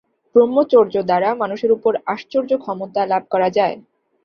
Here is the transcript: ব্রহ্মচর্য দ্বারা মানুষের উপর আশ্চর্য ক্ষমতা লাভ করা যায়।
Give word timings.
ব্রহ্মচর্য 0.35 0.95
দ্বারা 1.01 1.29
মানুষের 1.41 1.71
উপর 1.77 1.93
আশ্চর্য 2.05 2.51
ক্ষমতা 2.63 3.01
লাভ 3.11 3.23
করা 3.33 3.49
যায়। 3.57 3.75